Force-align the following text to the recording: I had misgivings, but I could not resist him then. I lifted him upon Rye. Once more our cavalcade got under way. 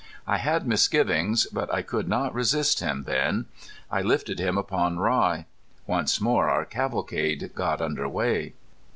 I 0.25 0.37
had 0.37 0.65
misgivings, 0.67 1.45
but 1.45 1.71
I 1.71 1.83
could 1.83 2.09
not 2.09 2.33
resist 2.33 2.79
him 2.79 3.03
then. 3.03 3.45
I 3.91 4.01
lifted 4.01 4.39
him 4.39 4.57
upon 4.57 4.97
Rye. 4.97 5.45
Once 5.85 6.19
more 6.19 6.49
our 6.49 6.65
cavalcade 6.65 7.51
got 7.53 7.81
under 7.81 8.09
way. 8.09 8.53